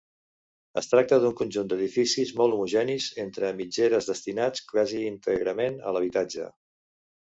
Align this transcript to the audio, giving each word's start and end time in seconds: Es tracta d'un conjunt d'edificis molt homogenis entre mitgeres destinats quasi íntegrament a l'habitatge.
Es 0.79 0.87
tracta 0.93 1.19
d'un 1.23 1.35
conjunt 1.41 1.69
d'edificis 1.73 2.33
molt 2.41 2.57
homogenis 2.59 3.11
entre 3.27 3.55
mitgeres 3.63 4.13
destinats 4.15 4.69
quasi 4.75 5.07
íntegrament 5.15 5.83
a 5.89 5.97
l'habitatge. 5.97 6.55